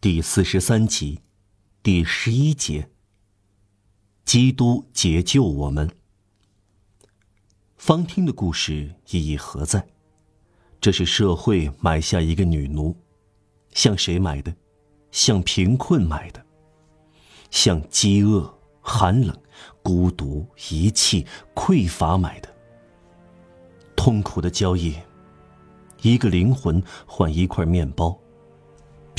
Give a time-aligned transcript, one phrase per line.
[0.00, 1.18] 第四十三集，
[1.82, 2.88] 第十一节。
[4.24, 5.90] 基督解救我们。
[7.76, 9.84] 方听的故事意义何在？
[10.80, 12.94] 这是社会买下一个女奴，
[13.74, 14.54] 向谁买的？
[15.10, 16.46] 向贫困买的，
[17.50, 19.36] 向饥饿、寒冷、
[19.82, 21.26] 孤独、遗弃、
[21.56, 22.48] 匮乏买的。
[23.96, 24.94] 痛苦的交易，
[26.02, 28.16] 一个灵魂换一块面包。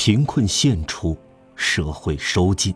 [0.01, 1.17] 贫困献出，
[1.57, 2.73] 社会收进。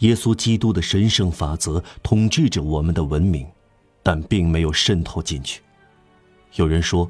[0.00, 3.46] 耶稣基督的神圣法则统治着我们的文明，
[4.02, 5.62] 但并没有渗透进去。
[6.56, 7.08] 有人说，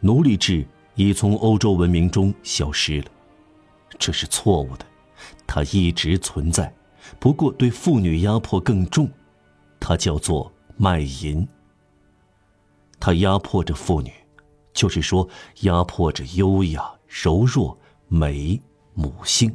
[0.00, 3.06] 奴隶制已从欧洲文明中消失了，
[4.00, 4.84] 这是错误的。
[5.46, 6.74] 它一直存在，
[7.20, 9.08] 不过对妇女压迫更重，
[9.78, 11.46] 它叫做卖淫。
[12.98, 14.12] 它压迫着妇女，
[14.72, 15.28] 就是说，
[15.60, 16.97] 压迫着优雅。
[17.08, 17.76] 柔弱、
[18.06, 18.60] 美、
[18.94, 19.52] 母性。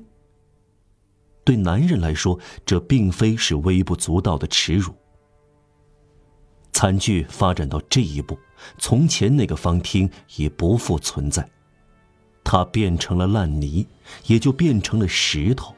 [1.44, 4.94] 对男人来说，这并非是微不足道的耻辱。
[6.72, 8.38] 惨剧发展到这一步，
[8.78, 11.48] 从前那个方厅已不复存在，
[12.44, 13.88] 它变成了烂泥，
[14.26, 15.74] 也就变成了石头。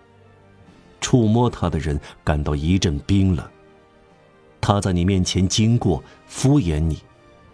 [1.01, 3.47] 触摸它的人感到一阵冰冷。
[4.61, 6.99] 他在你面前经过，敷衍你，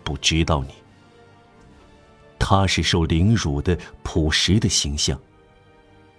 [0.03, 0.73] 不知道你。
[2.43, 5.17] 他是受凌辱的朴实的形象。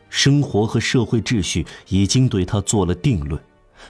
[0.09, 3.42] 生活和社会秩序已经对他做了定论，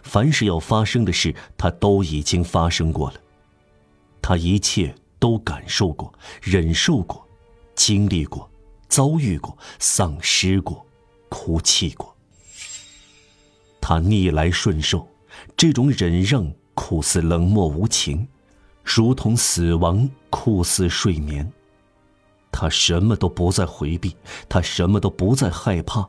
[0.03, 3.21] 凡是要发生的事，他都已经发生过了。
[4.23, 6.11] 他一切都感受过、
[6.41, 7.23] 忍受过、
[7.75, 8.51] 经历过、
[8.89, 10.87] 遭遇过、丧失过、
[11.29, 12.17] 哭泣过。
[13.79, 15.07] 他逆来顺受，
[15.55, 18.27] 这种忍让酷似冷漠无情，
[18.83, 21.53] 如同死亡酷似睡眠。
[22.53, 24.15] 他什么都不再回避，
[24.49, 26.07] 他什么都不再害怕，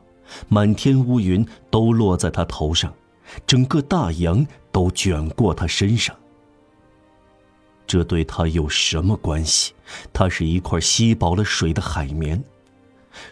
[0.48, 2.94] 满天乌云都落在他头上，
[3.46, 6.14] 整个大洋都卷过他身上。
[7.86, 9.72] 这对他有什么关系？
[10.12, 12.42] 他是一块吸饱了水的海绵，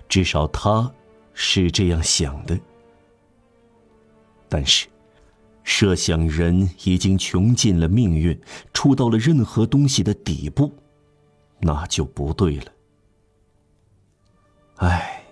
[0.09, 0.91] 至少他
[1.33, 2.59] 是这样想的。
[4.49, 4.87] 但是，
[5.65, 8.39] 设想人已经穷尽了命运，
[8.75, 10.71] 触到了任何东西的底部，
[11.61, 12.67] 那就不对了。
[14.83, 15.23] 唉，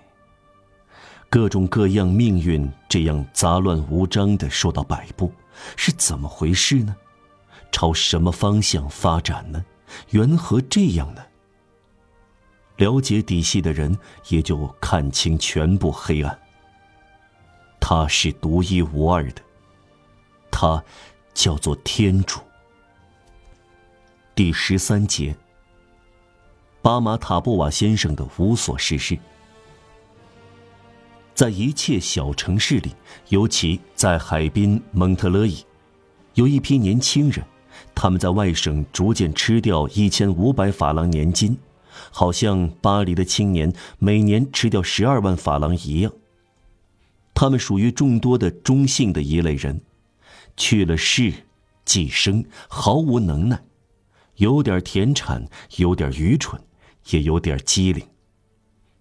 [1.28, 5.32] 各种各样命运这样杂乱无章的受到摆布，
[5.74, 6.94] 是怎么回事呢？
[7.72, 9.64] 朝什么方向发展呢？
[10.10, 11.26] 缘何这样呢？
[12.76, 16.38] 了解底细的人也就看清全部黑暗。
[17.80, 19.42] 他是独一无二的，
[20.48, 20.80] 他
[21.34, 22.38] 叫做天主。
[24.32, 25.34] 第十三节，
[26.80, 29.18] 巴马塔布瓦先生的无所事事。
[31.40, 32.94] 在一切小城市里，
[33.30, 35.64] 尤其在海滨蒙特勒伊，
[36.34, 37.42] 有一批年轻人，
[37.94, 41.56] 他们在外省逐渐吃掉一千五百法郎年金，
[42.10, 46.12] 好像巴黎的青年每年吃掉十二万法郎一样。
[47.32, 49.80] 他们属于众多的中性的一类人，
[50.58, 51.32] 去了世，
[51.86, 53.62] 寄生，毫无能耐，
[54.36, 56.60] 有点田产，有点愚蠢，
[57.08, 58.06] 也有点机灵。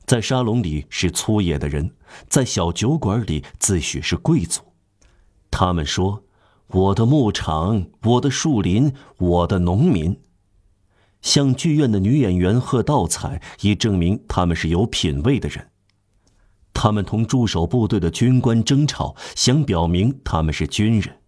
[0.10, 1.92] 在沙龙里是粗野的人，
[2.28, 4.64] 在小酒馆里自诩是贵族。
[5.52, 6.24] 他们说
[6.66, 10.20] ：“我的牧场，我的树林，我的农民。”
[11.22, 15.70] 向剧院的女演员喝倒彩，以证明他们是有品位的人。
[16.74, 21.20] 他们同驻守部队的军官争吵，想表明他们是军人。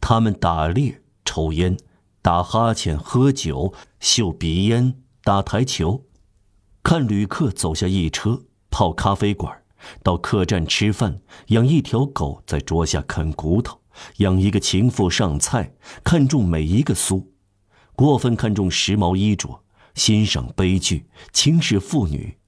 [0.00, 1.76] 他们打猎、抽烟、
[2.22, 6.05] 打哈欠、喝酒、嗅鼻烟、打台球。
[6.88, 9.52] 看旅客走下一车，泡咖啡馆，
[10.04, 13.80] 到客栈吃饭，养一条狗在桌下啃骨头，
[14.18, 15.74] 养一个情妇上菜，
[16.04, 17.32] 看重每一个苏，
[17.96, 19.64] 过分看重时髦衣着，
[19.96, 22.38] 欣赏悲剧，轻视妇女，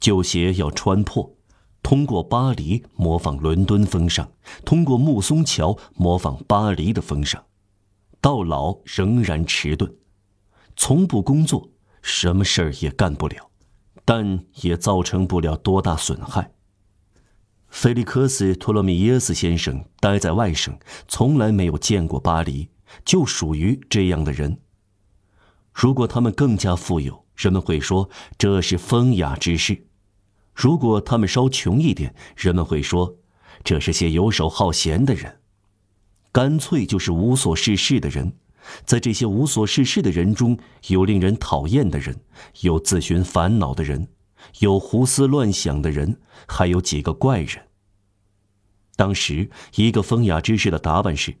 [0.00, 1.36] 旧鞋要穿破，
[1.80, 4.28] 通过巴黎模仿伦敦风尚，
[4.64, 7.40] 通过木松桥模仿巴黎的风尚，
[8.20, 9.94] 到老仍然迟钝，
[10.74, 11.70] 从不工作，
[12.02, 13.47] 什么事儿也干不了。
[14.08, 16.50] 但也造成不了多大损害。
[17.68, 22.70] 菲利克斯·托洛米耶斯先生待在外省，从来没有见过巴黎，
[23.04, 24.62] 就属于这样的人。
[25.74, 28.08] 如果他们更加富有，人们会说
[28.38, 29.74] 这是风雅之事；
[30.54, 33.18] 如果他们稍穷一点，人们会说
[33.62, 35.40] 这是些游手好闲的人，
[36.32, 38.32] 干脆就是无所事事的人。
[38.84, 42.20] 在这些无所事事的人中，有令人讨厌的人，
[42.60, 44.08] 有自寻烦恼的人，
[44.60, 47.66] 有胡思乱想的人，还有几个怪人。
[48.96, 51.36] 当时，一个风雅之士的打扮是：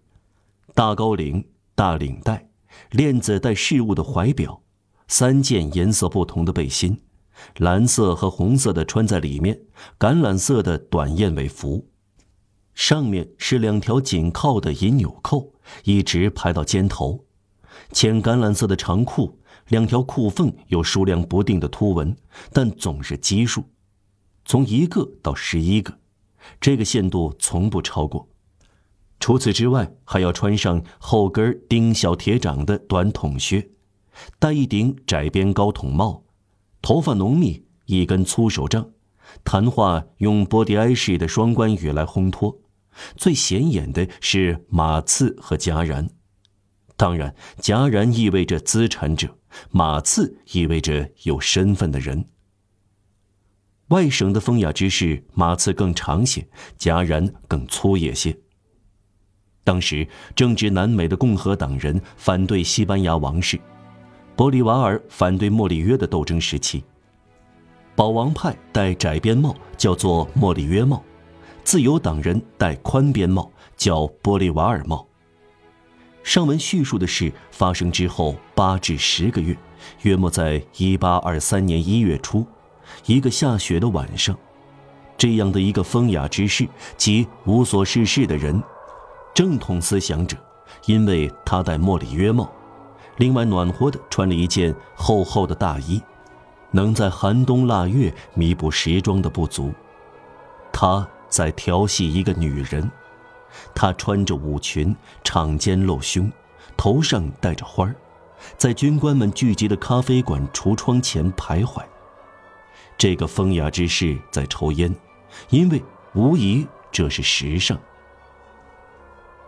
[0.74, 2.48] 大高领、大领带、
[2.90, 4.62] 链子带饰物的怀表，
[5.08, 7.00] 三件颜色不同的背心，
[7.56, 9.60] 蓝色和红色的穿在里面，
[9.98, 11.88] 橄榄色的短燕尾服，
[12.74, 15.54] 上面是两条紧靠的银纽扣，
[15.84, 17.24] 一直排到肩头，
[17.92, 19.38] 浅橄榄色的长裤。
[19.68, 22.16] 两条裤缝有数量不定的凸纹，
[22.54, 23.64] 但总是奇数，
[24.46, 25.98] 从一个到十一个，
[26.58, 28.30] 这个限度从不超过。
[29.20, 33.68] 除此之外，还要穿上后跟钉小铁掌的短筒靴，
[34.38, 36.24] 戴一顶窄边高筒帽，
[36.80, 38.88] 头发浓密，一根粗手杖，
[39.44, 42.58] 谈话用波迪埃式的双关语来烘托。
[43.16, 46.08] 最显眼的是马刺和戛然。
[46.96, 49.38] 当然，戛然意味着资产者，
[49.70, 52.26] 马刺意味着有身份的人。
[53.88, 56.48] 外省的风雅之士，马刺更长些，
[56.78, 58.36] 戛然更粗野些。
[59.64, 63.60] 当时正值南美的共和党人反对西班牙王室，
[64.36, 66.82] 玻利瓦尔反对莫里约的斗争时期。
[67.94, 71.02] 保王派戴窄边帽，叫做莫里约帽；
[71.68, 75.06] 自由党人戴宽边帽，叫玻利瓦尔帽。
[76.22, 79.54] 上文叙述的事发生之后八至十个月，
[80.00, 82.46] 约莫在一八二三年一月初，
[83.04, 84.34] 一个下雪的晚上，
[85.18, 86.66] 这样的一个风雅之士
[86.96, 88.62] 及无所事事的人，
[89.34, 90.38] 正统思想者，
[90.86, 92.50] 因为他戴莫里约帽，
[93.18, 96.00] 另外暖和的穿了一件厚厚的大衣，
[96.70, 99.70] 能在寒冬腊月弥补时装的不足。
[100.72, 102.90] 他在调戏一个女人。
[103.74, 104.94] 她穿着舞裙，
[105.24, 106.30] 敞肩露胸，
[106.76, 107.94] 头上戴着花儿，
[108.56, 111.82] 在军官们聚集的咖啡馆橱窗前徘徊。
[112.96, 114.94] 这个风雅之士在抽烟，
[115.50, 115.82] 因为
[116.14, 117.78] 无疑这是时尚。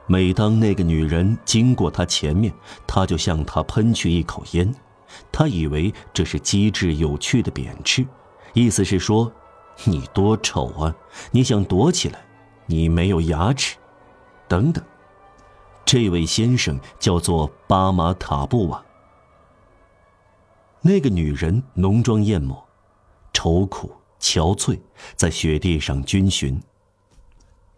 [0.06, 2.52] 每当那个女人经过他前面，
[2.86, 4.74] 他就向她喷去一口烟。
[5.32, 8.06] 他以为这是机智有趣的贬斥，
[8.52, 9.32] 意思是说
[9.84, 10.94] ：“你多丑啊！
[11.30, 12.20] 你想躲起来，
[12.66, 13.76] 你没有牙齿。”
[14.48, 14.84] 等等，
[15.84, 18.84] 这位先生叫做巴马塔布瓦。
[20.82, 22.66] 那个女人浓妆艳抹，
[23.32, 24.80] 愁苦憔悴，
[25.14, 26.60] 在雪地上军巡。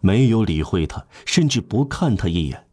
[0.01, 2.67] 没有理会他，甚至不看他一眼，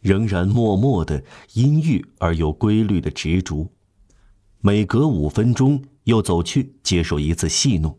[0.00, 1.24] 仍然默默的
[1.54, 3.68] 阴郁而有规律的执着。
[4.60, 7.98] 每隔五分钟又走去接受一次戏弄，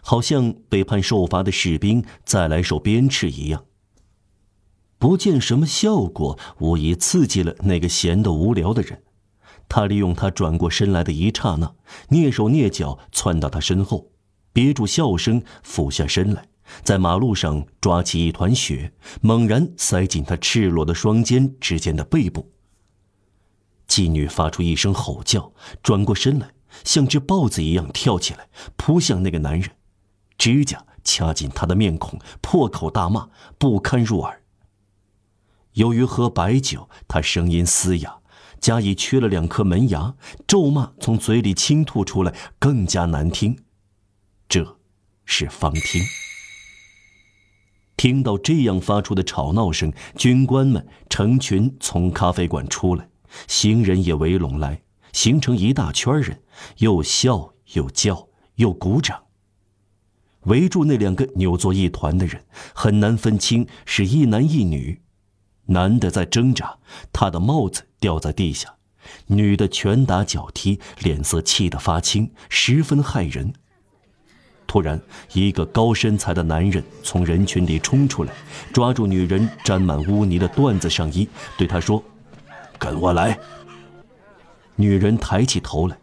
[0.00, 3.64] 好像被判受罚的士兵再来受鞭笞一样。
[4.98, 9.02] 不见什么效果，无疑刺激了那个闲得无聊的人。
[9.68, 11.74] 他利用他转过身来的一刹那，
[12.10, 14.10] 蹑手蹑脚窜到他身后，
[14.52, 16.46] 憋住笑声，俯下身来，
[16.84, 18.92] 在马路上抓起一团雪，
[19.22, 22.52] 猛然塞进他赤裸的双肩之间的背部。
[23.88, 25.52] 妓女发出一声吼叫，
[25.82, 26.50] 转过身来，
[26.84, 29.70] 像只豹子一样跳起来，扑向那个男人，
[30.42, 34.42] 指甲掐紧他的面孔，破口大骂，不堪入耳。
[35.74, 38.18] 由于喝白酒，他声音嘶哑，
[38.58, 40.16] 加以缺了两颗门牙，
[40.48, 43.56] 咒骂从嘴里倾吐出来，更加难听。
[44.48, 44.78] 这，
[45.24, 46.02] 是方听。
[47.96, 53.08] 听到这样发出的吵闹声，军官们成群从咖啡馆出来，
[53.46, 54.82] 行人也围拢来，
[55.12, 56.42] 形成一大圈人，
[56.78, 59.22] 又笑又叫又鼓掌。
[60.44, 62.44] 围住那两个扭作一团的人，
[62.74, 65.00] 很难分清是一男一女。
[65.66, 66.78] 男的在挣扎，
[67.12, 68.68] 他的帽子掉在地下；
[69.28, 73.52] 女的拳打脚踢，脸色气得发青，十分骇人。
[74.66, 75.00] 突然，
[75.34, 78.32] 一个高身材的男人从人群里冲出来，
[78.72, 82.02] 抓住女人沾满污泥的缎子上衣，对她说
[82.78, 83.38] ：“跟我来。”
[84.74, 85.96] 女人抬起头来，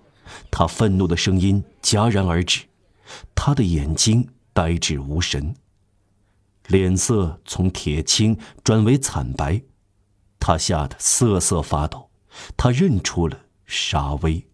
[0.49, 2.61] 她愤怒的声音戛然而止，
[3.35, 5.55] 他的眼睛呆滞无神。
[6.67, 9.61] 脸色从铁青转为惨白，
[10.39, 12.09] 他吓得瑟瑟发抖。
[12.55, 14.45] 他认出了沙威，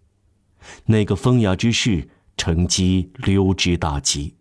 [0.85, 4.35] 那个风雅之士，乘机溜之大吉。